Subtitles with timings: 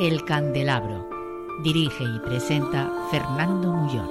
[0.00, 1.06] El Candelabro.
[1.62, 4.08] Dirige y presenta Fernando Muyor.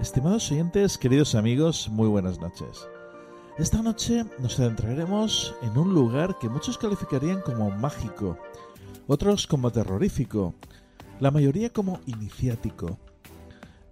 [0.00, 2.88] Estimados oyentes, queridos amigos, muy buenas noches.
[3.56, 8.36] Esta noche nos adentraremos en un lugar que muchos calificarían como mágico,
[9.06, 10.56] otros como terrorífico,
[11.20, 12.98] la mayoría como iniciático.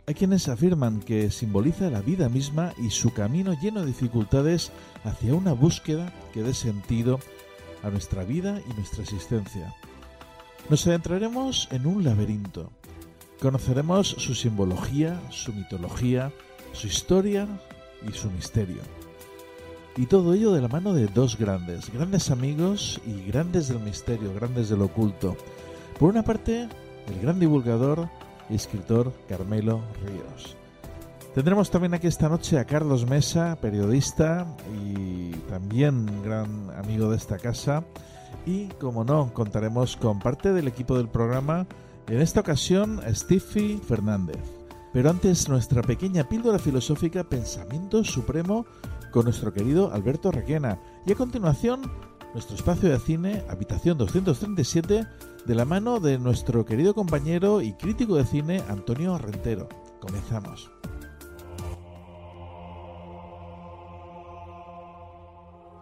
[0.07, 4.73] Hay quienes afirman que simboliza la vida misma y su camino lleno de dificultades
[5.05, 7.21] hacia una búsqueda que dé sentido
[7.83, 9.75] a nuestra vida y nuestra existencia.
[10.71, 12.73] Nos adentraremos en un laberinto.
[13.41, 16.33] Conoceremos su simbología, su mitología,
[16.73, 17.47] su historia
[18.09, 18.81] y su misterio.
[19.97, 24.33] Y todo ello de la mano de dos grandes, grandes amigos y grandes del misterio,
[24.33, 25.37] grandes del oculto.
[25.99, 26.69] Por una parte,
[27.09, 28.09] el gran divulgador
[28.51, 30.57] y escritor Carmelo Ríos.
[31.35, 34.47] Tendremos también aquí esta noche a Carlos Mesa, periodista
[34.83, 37.85] y también gran amigo de esta casa.
[38.45, 41.67] Y, como no, contaremos con parte del equipo del programa,
[42.09, 44.39] en esta ocasión a Steffi Fernández.
[44.93, 48.65] Pero antes, nuestra pequeña píldora filosófica Pensamiento Supremo
[49.13, 50.81] con nuestro querido Alberto Requena.
[51.07, 51.83] Y a continuación,
[52.33, 55.07] nuestro espacio de cine, Habitación 237,
[55.45, 59.69] de la mano de nuestro querido compañero y crítico de cine Antonio Rentero.
[60.01, 60.71] Comenzamos.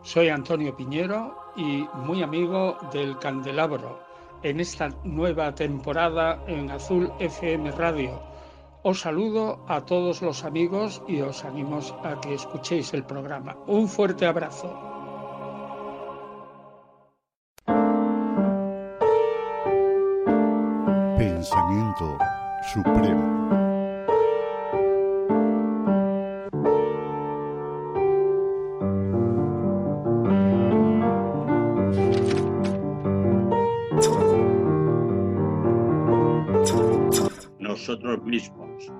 [0.02, 3.98] Soy Antonio Piñero y muy amigo del Candelabro
[4.42, 8.22] en esta nueva temporada en Azul FM Radio.
[8.84, 13.56] Os saludo a todos los amigos y os animo a que escuchéis el programa.
[13.66, 14.95] Un fuerte abrazo.
[22.72, 23.22] Supremo.
[37.58, 38.92] Nosotros mismos.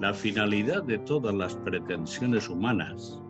[0.00, 3.20] La finalidad de todas las pretensiones humanas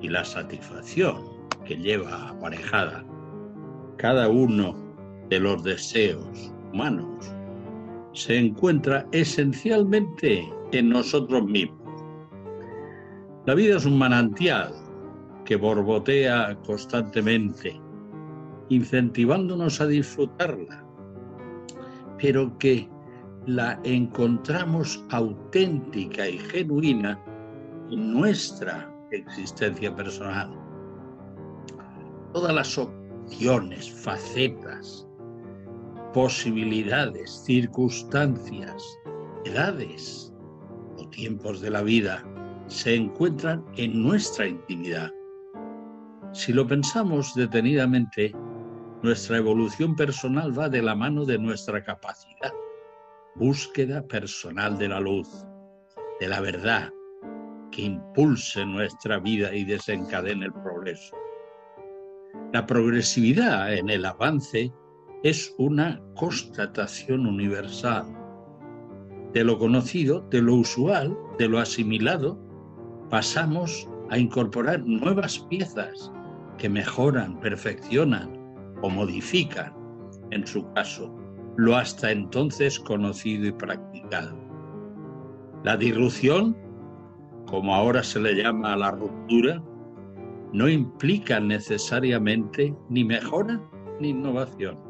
[0.00, 1.24] y la satisfacción
[1.64, 3.04] que lleva aparejada
[3.96, 4.74] cada uno
[5.28, 7.34] de los deseos humanos
[8.18, 12.02] se encuentra esencialmente en nosotros mismos.
[13.46, 14.74] La vida es un manantial
[15.44, 17.80] que borbotea constantemente,
[18.70, 20.84] incentivándonos a disfrutarla,
[22.18, 22.88] pero que
[23.46, 27.22] la encontramos auténtica y genuina
[27.92, 30.50] en nuestra existencia personal.
[32.32, 35.07] Todas las opciones, facetas,
[36.18, 38.98] posibilidades, circunstancias,
[39.44, 40.34] edades,
[40.96, 42.24] o tiempos de la vida
[42.66, 45.12] se encuentran en nuestra intimidad.
[46.32, 48.34] Si lo pensamos detenidamente,
[49.04, 52.52] nuestra evolución personal va de la mano de nuestra capacidad,
[53.36, 55.28] búsqueda personal de la luz,
[56.18, 56.90] de la verdad,
[57.70, 61.14] que impulse nuestra vida y desencadene el progreso.
[62.52, 64.72] La progresividad en el avance
[65.22, 68.06] es una constatación universal
[69.32, 72.38] de lo conocido, de lo usual, de lo asimilado,
[73.10, 76.12] pasamos a incorporar nuevas piezas
[76.56, 78.38] que mejoran, perfeccionan
[78.82, 79.74] o modifican,
[80.30, 81.14] en su caso,
[81.56, 84.36] lo hasta entonces conocido y practicado.
[85.64, 86.56] La disrupción,
[87.46, 89.62] como ahora se le llama a la ruptura,
[90.52, 93.60] no implica necesariamente ni mejora
[94.00, 94.87] ni innovación.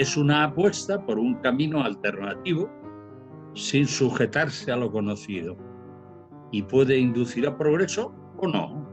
[0.00, 2.70] Es una apuesta por un camino alternativo
[3.52, 5.58] sin sujetarse a lo conocido
[6.50, 8.88] y puede inducir a progreso o no.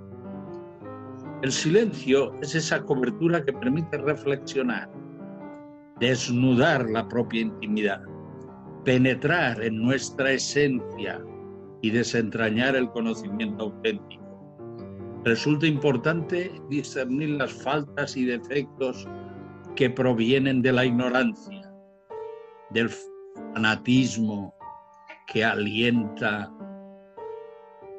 [1.44, 4.92] El silencio es esa cobertura que permite reflexionar,
[6.02, 8.02] desnudar la propia intimidad,
[8.84, 11.24] penetrar en nuestra esencia
[11.82, 14.26] y desentrañar el conocimiento auténtico.
[15.24, 19.08] Resulta importante discernir las faltas y defectos
[19.78, 21.72] que provienen de la ignorancia,
[22.72, 22.90] del
[23.54, 24.54] fanatismo
[25.28, 26.52] que alienta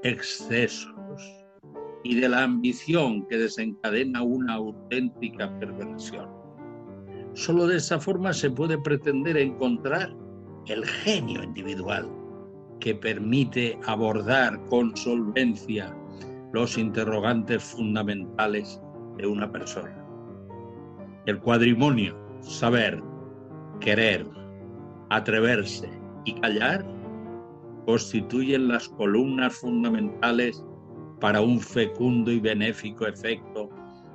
[0.02, 1.46] excesos
[2.02, 6.28] y de la ambición que desencadena una auténtica perversión.
[7.34, 10.12] Solo de esa forma se puede pretender encontrar
[10.66, 12.10] el genio individual
[12.80, 15.96] que permite abordar con solvencia
[16.52, 18.80] los interrogantes fundamentales
[19.16, 20.07] de una persona.
[21.28, 23.02] El cuadrimonio, saber,
[23.80, 24.26] querer,
[25.10, 25.90] atreverse
[26.24, 26.86] y callar
[27.84, 30.64] constituyen las columnas fundamentales
[31.20, 33.68] para un fecundo y benéfico efecto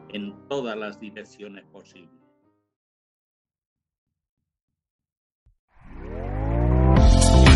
[0.09, 2.22] en todas las direcciones posibles.